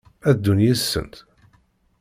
[0.29, 1.15] Ad ddun yid-sent?